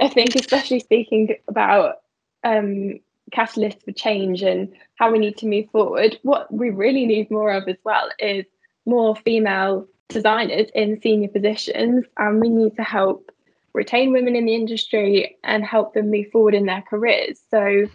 [0.00, 2.00] I think especially speaking about
[2.42, 2.98] um,
[3.32, 7.52] catalysts for change and how we need to move forward what we really need more
[7.52, 8.44] of as well is
[8.84, 12.04] more female designers in senior positions.
[12.16, 13.30] And we need to help
[13.76, 17.38] retain women in the industry and help them move forward in their careers.
[17.50, 17.86] So,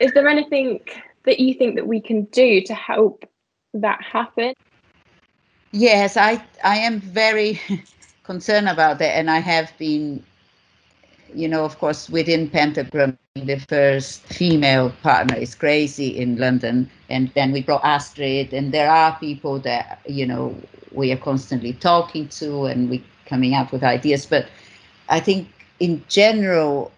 [0.00, 0.80] is there anything
[1.24, 3.28] that you think that we can do to help
[3.74, 4.54] that happen?
[5.72, 7.60] Yes, I I am very
[8.22, 10.22] concerned about that, and I have been,
[11.34, 17.30] you know, of course, within Pentagram, the first female partner is Crazy in London, and
[17.34, 20.54] then we brought Astrid, and there are people that you know
[20.92, 24.46] we are constantly talking to, and we coming up with ideas, but
[25.08, 25.48] I think
[25.80, 26.92] in general,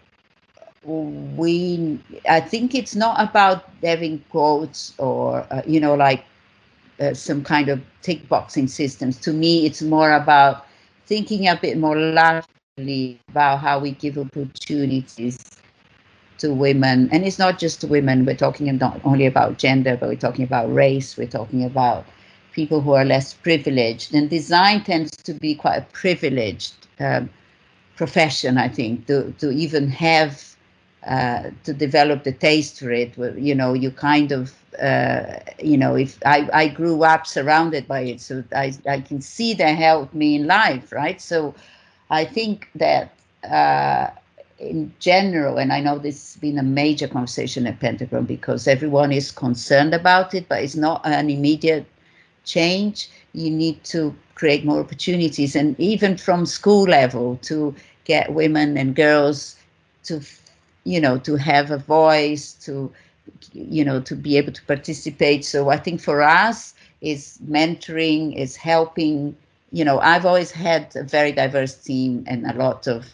[0.83, 6.23] we I think it's not about having quotes or uh, you know like
[6.99, 9.17] uh, some kind of tick boxing systems.
[9.21, 10.65] To me, it's more about
[11.05, 15.37] thinking a bit more largely about how we give opportunities
[16.39, 17.09] to women.
[17.11, 20.45] And it's not just to women, we're talking not only about gender, but we're talking
[20.45, 22.05] about race, we're talking about
[22.53, 24.13] people who are less privileged.
[24.13, 27.29] And design tends to be quite a privileged um,
[27.99, 30.33] profession, I think, to, to even have
[31.05, 33.11] uh, to develop the taste for it.
[33.49, 38.01] You know, you kind of, uh, you know, if I, I grew up surrounded by
[38.11, 41.19] it, so I, I can see that helped me in life, right?
[41.21, 41.53] So
[42.09, 43.11] I think that
[43.43, 44.07] uh,
[44.59, 49.11] in general, and I know this has been a major conversation at Pentagram because everyone
[49.11, 51.85] is concerned about it, but it's not an immediate
[52.45, 53.09] change.
[53.33, 57.75] You need to create more opportunities, and even from school level to
[58.09, 59.55] get women and girls
[60.03, 60.19] to
[60.83, 62.91] you know to have a voice to
[63.53, 65.45] you know to be able to participate.
[65.45, 69.35] So i think for us is mentoring is helping.
[69.71, 73.05] You know i've always had a very diverse team and a lot of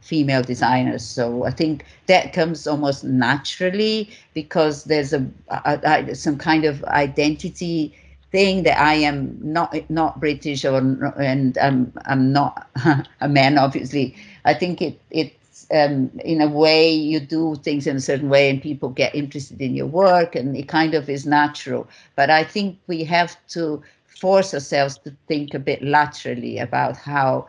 [0.00, 1.04] female designers.
[1.16, 5.22] So i think that comes almost naturally because there's a,
[5.70, 5.78] a,
[6.10, 7.94] a some kind of identity
[8.32, 10.78] thing that I am not not British or
[11.20, 12.66] and I'm I'm not
[13.20, 13.58] a man.
[13.58, 15.32] Obviously, I think it it
[15.70, 19.60] um, in a way you do things in a certain way and people get interested
[19.60, 21.88] in your work and it kind of is natural.
[22.16, 27.46] But i think we have to force ourselves to think a bit laterally about how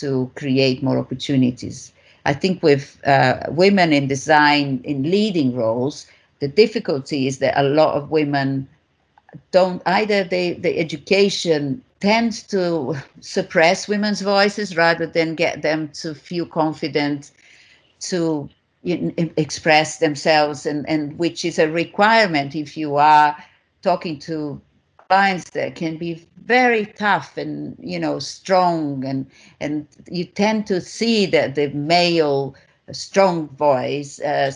[0.00, 1.92] to create more opportunities.
[2.24, 6.06] I think with uh, women in design in leading roles
[6.40, 8.66] the difficulty is that a lot of women
[9.52, 16.14] don't either they the education tends to suppress women's voices rather than get them to
[16.14, 17.30] feel confident
[18.00, 18.48] to
[18.84, 20.66] express themselves.
[20.66, 23.36] And, and which is a requirement if you are
[23.82, 24.60] talking to
[25.08, 29.04] clients that can be very tough and you know strong.
[29.04, 29.26] And
[29.60, 32.54] and you tend to see that the male
[32.92, 34.50] strong voice uh,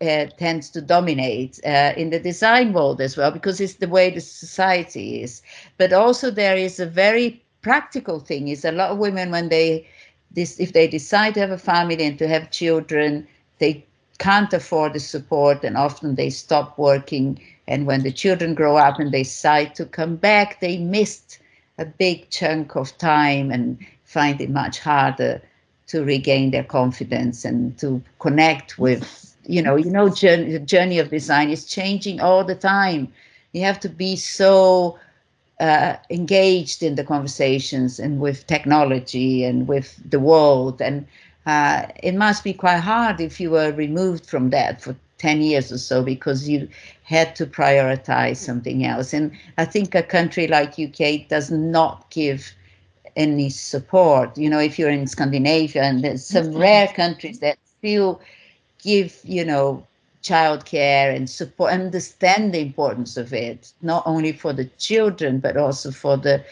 [0.00, 4.10] uh, tends to dominate uh, in the design world as well because it's the way
[4.10, 5.42] the society is.
[5.78, 9.86] But also there is a very practical thing is a lot of women when they
[10.30, 13.26] this if they decide to have a family and to have children
[13.58, 13.84] they
[14.18, 17.40] can't afford the support and often they stop working.
[17.66, 21.38] And when the children grow up and they decide to come back they missed
[21.78, 25.42] a big chunk of time and find it much harder
[25.88, 30.98] to regain their confidence and to connect with you know you know journey, the journey
[30.98, 33.12] of design is changing all the time
[33.52, 34.98] you have to be so
[35.60, 40.80] uh, engaged in the conversations and with technology and with the world.
[40.80, 41.06] And
[41.46, 45.70] uh, it must be quite hard if you were removed from that for 10 years
[45.70, 46.68] or so because you
[47.02, 49.12] had to prioritize something else.
[49.12, 52.54] And I think a country like UK does not give
[53.16, 54.38] any support.
[54.38, 58.20] You know, if you're in Scandinavia and there's some rare countries that still
[58.82, 59.86] give, you know,
[60.22, 65.90] childcare and support understand the importance of it not only for the children but also
[65.90, 66.44] for the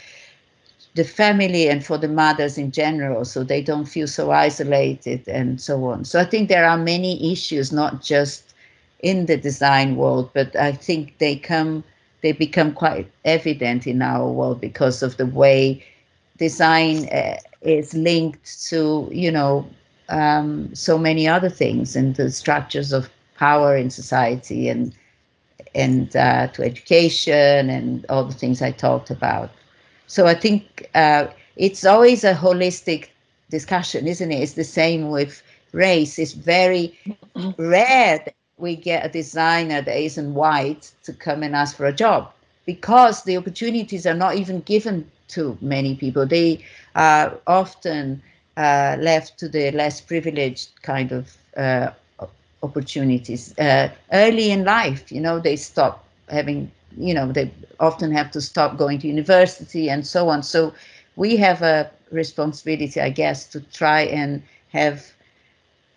[0.95, 5.61] the family and for the mothers in general so they don't feel so isolated and
[5.61, 6.05] so on.
[6.05, 8.55] So i think there are many issues not just
[9.01, 11.85] in the design world but i think they come
[12.23, 15.83] they become quite evident in our world because of the way
[16.39, 19.67] design uh, is linked to you know
[20.09, 24.93] um, so many other things and the structures of power in society and
[25.75, 29.51] and uh, to education and all the things I talked about.
[30.07, 33.09] So I think uh, it's always a holistic
[33.51, 34.41] discussion, isn't it?
[34.43, 35.43] It's the same with
[35.73, 36.19] race.
[36.19, 36.99] It's very
[37.59, 41.93] rare that we get a designer that isn't white to come and ask for a
[41.93, 42.33] job
[42.65, 46.27] because the opportunities are not even given to many people.
[46.27, 48.23] They are often
[48.59, 51.91] uh, left to the less privileged kind of uh,
[52.63, 55.13] opportunities uh, early in life.
[55.13, 59.89] You know, they stop having, you know, they often have to stop going to university
[59.89, 60.43] and so on.
[60.43, 60.75] So
[61.17, 64.43] we have a responsibility, I guess, to try and
[64.73, 65.13] have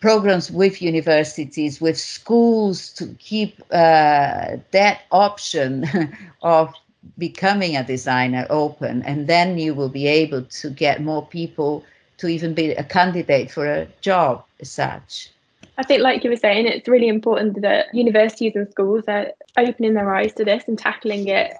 [0.01, 5.85] programs with universities, with schools to keep uh, that option
[6.41, 6.73] of
[7.17, 9.03] becoming a designer open.
[9.03, 11.83] And then you will be able to get more people
[12.21, 15.29] to even be a candidate for a job as such.
[15.77, 19.95] I think, like you were saying, it's really important that universities and schools are opening
[19.95, 21.53] their eyes to this and tackling it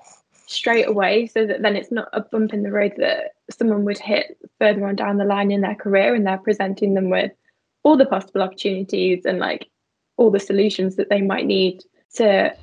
[0.46, 3.98] straight away so that then it's not a bump in the road that someone would
[3.98, 7.32] hit further on down the line in their career and they're presenting them with
[7.84, 9.70] all the possible opportunities and like
[10.18, 11.82] all the solutions that they might need
[12.14, 12.54] to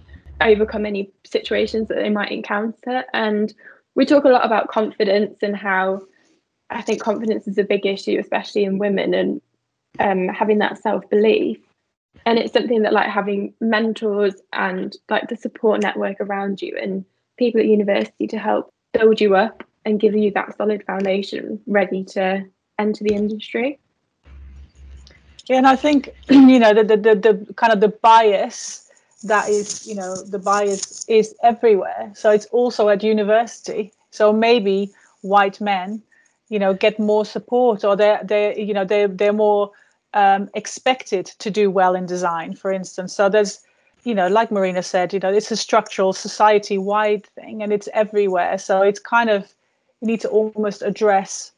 [0.41, 3.05] overcome any situations that they might encounter.
[3.13, 3.53] And
[3.95, 6.03] we talk a lot about confidence and how
[6.71, 9.15] I think confidence is a big issue, especially in women.
[9.15, 9.41] And
[9.99, 11.59] um, having that self belief.
[12.27, 17.05] and it's something that like having mentors and like the support network around you and
[17.37, 22.03] people at university to help build you up and give you that solid foundation ready
[22.05, 22.45] to
[22.79, 23.79] enter the industry
[25.47, 28.91] yeah and i think you know the, the the, the kind of the bias
[29.23, 34.91] that is you know the bias is everywhere so it's also at university so maybe
[35.23, 36.03] white men
[36.49, 39.71] you know get more support or they're they you know they they're more
[40.15, 43.15] um, expected to do well in design for instance.
[43.15, 43.61] So there's
[44.05, 47.89] you know like marina said you know it's a structural society wide thing and it's
[47.93, 48.59] everywhere.
[48.59, 49.53] So it's kind of
[50.01, 51.53] you need to almost address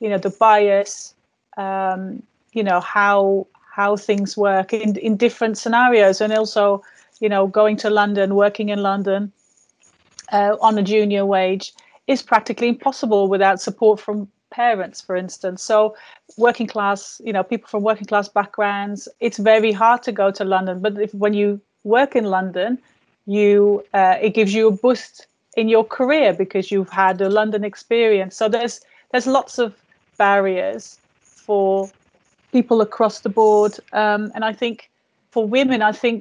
[0.00, 1.14] you know the bias
[1.56, 2.22] um,
[2.52, 6.20] you know how how things work in in different scenarios.
[6.20, 6.82] And also
[7.20, 9.32] you know going to london working in london
[10.32, 11.72] uh, on a junior wage
[12.06, 15.62] is practically impossible without support from parents for instance.
[15.62, 15.94] So
[16.36, 20.44] working class you know people from working class backgrounds it's very hard to go to
[20.44, 22.78] london but if when you work in london
[23.26, 25.26] you uh, it gives you a boost
[25.56, 28.36] in your career because you've had a london experience.
[28.36, 28.80] So there's
[29.10, 29.74] there's lots of
[30.18, 31.90] barriers for
[32.52, 34.90] people across the board um, and i think
[35.30, 36.20] for women i think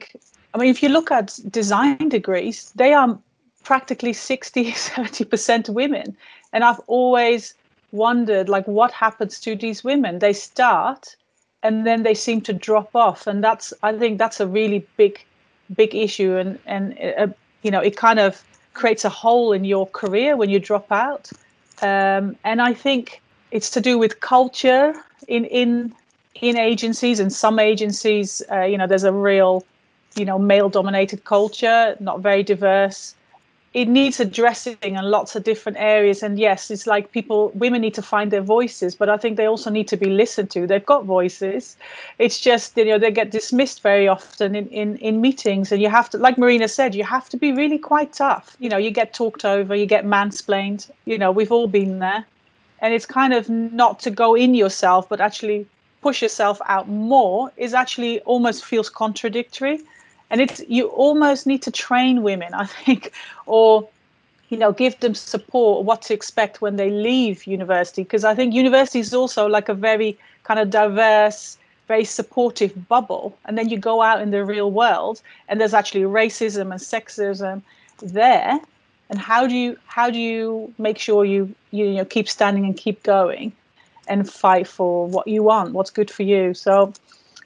[0.53, 3.17] i mean if you look at design degrees they are
[3.63, 6.15] practically 60 70% women
[6.51, 7.53] and i've always
[7.96, 10.20] wondered like what happens to these women?
[10.20, 11.16] They start
[11.66, 15.26] and then they seem to drop off and that's i think that's a really big
[15.76, 16.84] big issue and and
[17.18, 17.28] uh,
[17.64, 18.43] you know it kind of
[18.74, 21.32] creates a hole in your career when you drop out.
[21.82, 23.22] Um, and i think
[23.52, 24.93] it's to do with culture
[25.28, 25.93] in in
[26.41, 29.64] in agencies and some agencies uh, you know there's a real
[30.16, 33.16] you know male dominated culture not very diverse
[33.76, 36.23] it needs addressing in lots of different areas.
[36.23, 39.45] And yes it's like people women need to find their voices but i think they
[39.45, 40.65] also need to be listened to.
[40.65, 41.76] They've got voices.
[42.17, 45.71] It's just you know they get dismissed very often in, in in meetings.
[45.71, 48.55] And you have to like marina said you have to be really quite tough.
[48.59, 50.89] You know you get talked over you get mansplained.
[51.03, 52.26] You know we've all been there.
[52.82, 55.67] And it's kind of not to go in yourself but actually
[56.01, 59.80] push yourself out more is actually almost feels contradictory
[60.36, 63.13] and it's you almost need to train women i think
[63.45, 63.88] or
[64.49, 68.03] you know give them support what to expect when they leave university.
[68.03, 71.57] Because i think university is also like a very kind of diverse
[71.88, 73.38] very supportive bubble.
[73.45, 77.61] And then you go out in the real world and there's actually racism and sexism
[78.01, 78.59] there.
[79.09, 82.65] And how do you how do you make sure you you, you know keep standing
[82.65, 83.53] and keep going
[84.07, 86.53] and fight for what you want what's good for you?
[86.53, 86.93] So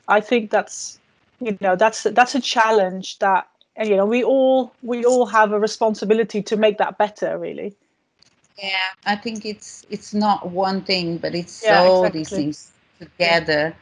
[0.07, 0.98] i think that's
[1.39, 3.47] you know that's that's a challenge that
[3.83, 7.75] you know we all we all have a responsibility to make that better really
[8.61, 12.19] yeah i think it's it's not one thing but it's yeah, all exactly.
[12.19, 13.75] these things together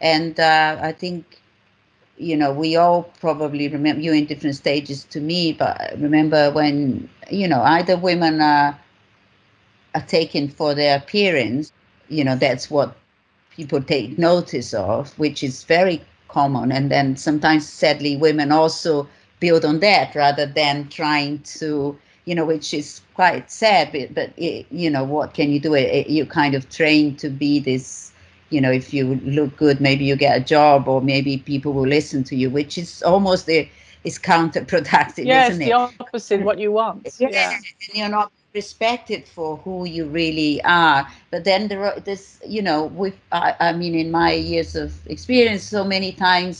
[0.00, 1.40] and uh, i think
[2.18, 7.08] you know we all probably remember you in different stages to me but remember when
[7.30, 8.78] you know either women are
[9.94, 11.72] are taken for their appearance
[12.08, 12.96] you know that's what
[13.50, 16.72] people take notice of which is very common.
[16.72, 19.08] And then sometimes, sadly, women also
[19.40, 23.90] build on that rather than trying to, you know, which is quite sad.
[23.92, 25.74] But, but it, you know, what can you do?
[25.74, 28.12] It, it, you kind of train to be this.
[28.50, 31.86] You know, if you look good, maybe you get a job, or maybe people will
[31.86, 33.68] listen to you, which is almost the
[34.04, 35.66] is counterproductive, yeah, isn't it?
[35.66, 37.06] it's the opposite what you want.
[37.18, 37.28] Yeah.
[37.30, 37.52] yeah.
[37.52, 41.00] And you're not respected for who you really are.
[41.32, 42.24] But then there are this,
[42.56, 46.56] you know, with I, I mean, in my years of experience, so many times.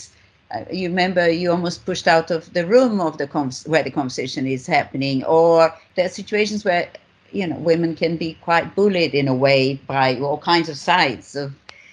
[0.55, 3.27] Uh, you remember you almost pushed out of the room of the
[3.73, 5.55] where the conversation is happening or
[5.95, 6.85] there are situations where
[7.39, 11.37] you know women can be quite bullied in a way by all kinds of sides
[11.43, 11.53] of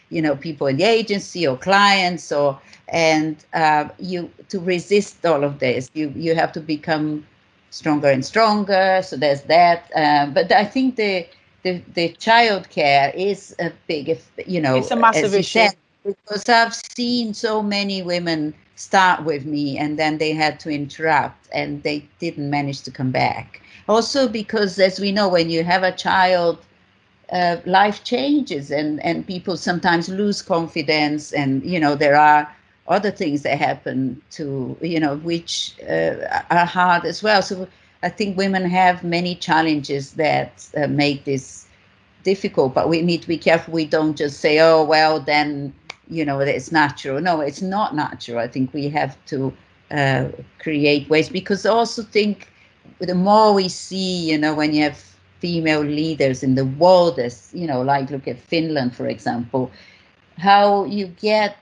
[0.09, 5.43] you know people in the agency or clients or and uh, you to resist all
[5.43, 7.25] of this you you have to become
[7.75, 9.01] stronger and stronger.
[9.03, 9.91] So there's that.
[9.95, 11.27] Um, but I think the
[11.63, 14.17] the the child care is a big,
[14.47, 15.59] you know, it's a massive issue.
[15.59, 20.69] Said, because I've seen so many women start with me and then they had to
[20.69, 23.61] interrupt and they didn't manage to come back.
[23.89, 26.59] Also because as we know, when you have a child,
[27.31, 32.47] uh, life changes and and people sometimes lose confidence and you know there are
[32.87, 37.41] other things that happen to you know which uh, are hard as well.
[37.41, 37.67] So
[38.03, 41.67] i think women have many challenges that uh, make this
[42.23, 43.73] difficult but we need to be careful.
[43.73, 45.73] We don't just say oh well then
[46.09, 47.21] you know it's natural.
[47.21, 48.39] No it's not natural.
[48.39, 49.53] I think we have to
[49.91, 50.29] uh,
[50.59, 52.49] create ways because i also think
[52.99, 54.97] the more we see you know when you have
[55.39, 59.71] female leaders in the world as you know like look at finland for example
[60.37, 61.55] how you get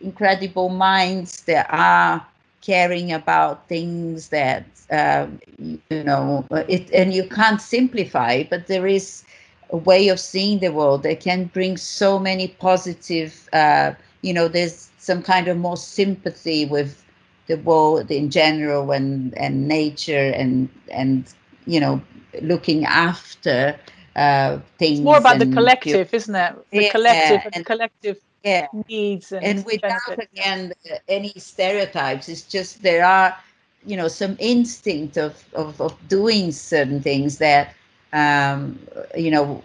[0.00, 2.24] incredible minds that are
[2.60, 9.24] caring about things that um, you know it and you can't simplify but there is
[9.70, 13.92] a way of seeing the world that can bring so many positive uh,
[14.22, 17.04] you know there's some kind of more sympathy with
[17.46, 21.32] the world in general and and nature and and
[21.66, 22.00] you know
[22.42, 23.78] looking after
[24.16, 24.98] uh, things.
[24.98, 26.54] It's more about the collective, isn't it?
[26.70, 28.66] The yeah, collective and, and, collective yeah.
[28.88, 30.32] needs and, and without benefits.
[30.32, 30.72] again
[31.08, 32.28] any stereotypes.
[32.28, 33.36] It's just there are
[33.84, 37.74] you know some instinct of of, of doing certain things that
[38.12, 38.78] um,
[39.16, 39.62] you know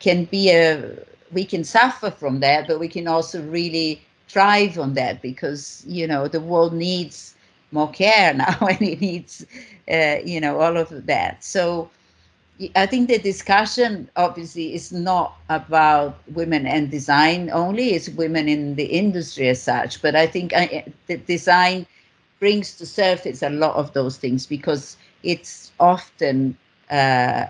[0.00, 0.98] can be a
[1.32, 6.06] we can suffer from that, but we can also really thrive on that because you
[6.06, 7.34] know the world needs
[7.72, 9.44] more care now and it needs
[9.90, 11.88] uh, you know all of that so
[12.76, 18.76] I think the discussion obviously is not about women and design only, it's women in
[18.76, 20.00] the industry as such.
[20.00, 21.86] But I think I, the design
[22.38, 26.56] brings to surface a lot of those things because it's often,
[26.90, 27.46] uh,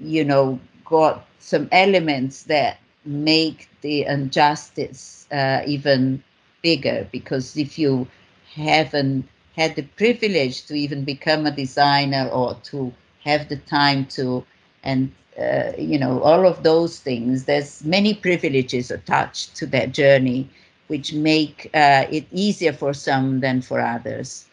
[0.00, 6.22] you know, got some elements that make the injustice uh, even
[6.62, 7.08] bigger.
[7.10, 8.06] Because if you
[8.54, 12.92] haven't had the privilege to even become a designer or to
[13.24, 14.44] have the time to
[14.84, 20.48] and uh, you know all of those things there's many privileges attached to that journey
[20.88, 24.46] which make uh, it easier for some than for others.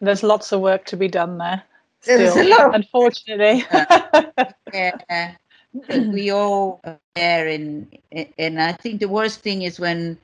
[0.00, 1.62] There's lots of work to be done there
[2.04, 2.74] There's still, a lot.
[2.74, 3.64] unfortunately.
[4.72, 5.34] Yeah.
[5.88, 6.80] We all
[7.16, 7.88] are in
[8.38, 10.18] and i think the worst thing is when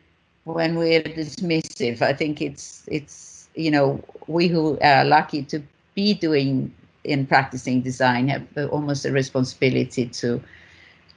[0.45, 2.03] when we're dismissive.
[2.03, 5.63] I think it's it's you know we who are lucky to
[5.95, 6.75] be doing
[7.05, 10.41] in practicing design have almost a responsibility to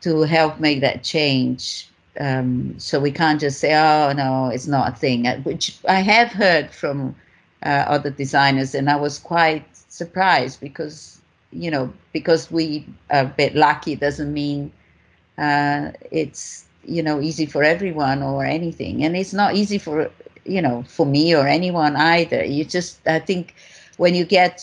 [0.01, 1.87] to help make that change.
[2.19, 6.01] Um, so we can't just say, "Oh no, it's not a thing," uh, which I
[6.01, 7.15] have heard from
[7.63, 11.21] uh, other designers, and I was quite surprised because
[11.51, 14.71] you know because we are a bit lucky doesn't mean
[15.37, 20.09] uh, it's you know easy for everyone or anything, and it's not easy for
[20.45, 22.43] you know for me or anyone either.
[22.43, 23.55] You just I think
[23.97, 24.59] when you get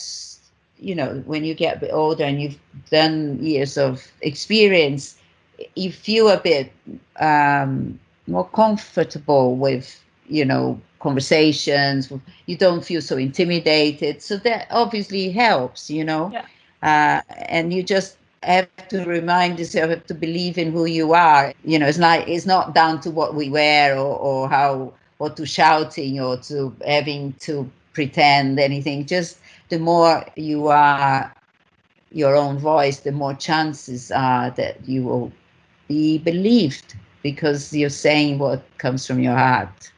[0.79, 2.57] you know, when you get a bit older and you've
[2.89, 5.17] done years of experience,
[5.75, 6.71] you feel a bit
[7.19, 12.11] um, more comfortable with, you know, conversations.
[12.45, 14.21] You don't feel so intimidated.
[14.21, 16.31] So that obviously helps, you know.
[16.31, 16.45] Yeah.
[16.81, 21.53] Uh, and you just have to remind yourself to believe in who you are.
[21.65, 25.29] You know, it's not it's not down to what we wear or, or how or
[25.31, 29.05] to shouting or to having to pretend anything.
[29.05, 29.39] Just
[29.69, 31.33] the more you are
[32.11, 35.31] your own voice, the more chances are that you will
[35.87, 39.91] be believed because you're saying what comes from your heart.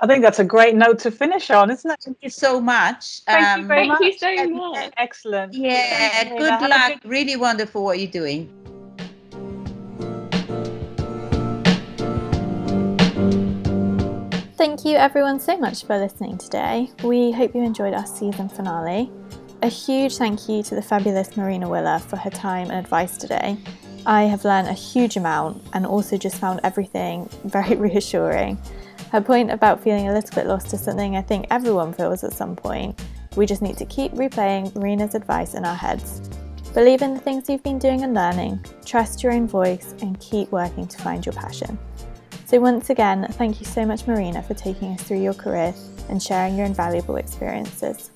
[0.00, 1.98] I think that's a great note to finish on, isn't it?
[2.02, 3.20] Thank you so much.
[3.26, 4.00] Thank Um, you very Thank much.
[4.02, 4.92] you so much.
[4.96, 5.54] Excellent.
[5.54, 6.92] Yeah, Thank good luck.
[7.02, 8.48] good- Really wonderful what you're doing.
[14.60, 16.90] Thank you everyone so much for listening today.
[17.02, 19.10] We hope you enjoyed our season finale.
[19.62, 23.56] A huge thank you to the fabulous Marina Willer for her time and advice today.
[24.04, 28.58] I have learned a huge amount and also just found everything very reassuring.
[29.10, 32.34] Her point about feeling a little bit lost is something I think everyone feels at
[32.34, 33.02] some point.
[33.36, 36.20] We just need to keep replaying Marina's advice in our heads.
[36.74, 40.52] Believe in the things you've been doing and learning, trust your own voice, and keep
[40.52, 41.78] working to find your passion.
[42.50, 45.72] So, once again, thank you so much, Marina, for taking us through your career
[46.08, 48.10] and sharing your invaluable experiences.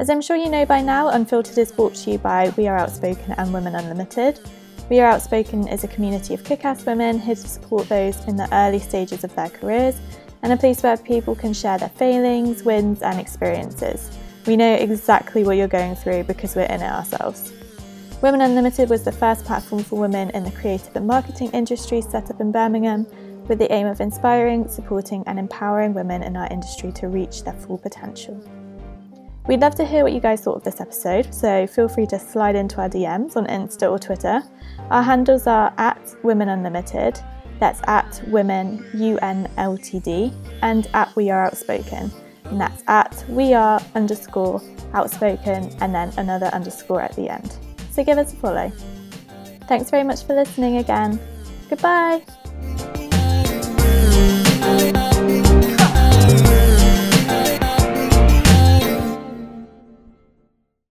[0.00, 2.76] As I'm sure you know by now, Unfiltered is brought to you by We Are
[2.76, 4.40] Outspoken and Women Unlimited.
[4.88, 8.34] We Are Outspoken is a community of kick ass women here to support those in
[8.34, 10.00] the early stages of their careers
[10.42, 14.10] and a place where people can share their failings, wins, and experiences.
[14.44, 17.52] We know exactly what you're going through because we're in it ourselves.
[18.22, 22.30] Women Unlimited was the first platform for women in the creative and marketing industry set
[22.30, 23.06] up in Birmingham
[23.48, 27.54] with the aim of inspiring, supporting, and empowering women in our industry to reach their
[27.54, 28.38] full potential.
[29.46, 32.18] We'd love to hear what you guys thought of this episode, so feel free to
[32.18, 34.42] slide into our DMs on Insta or Twitter.
[34.90, 37.18] Our handles are at Women Unlimited,
[37.58, 42.12] that's at Women UNLTD, and at We Are Outspoken,
[42.44, 44.60] and that's at We Are underscore
[44.92, 47.56] outspoken and then another underscore at the end.
[47.90, 48.72] So give us a follow.
[49.68, 51.20] Thanks very much for listening again.
[51.68, 52.24] Goodbye.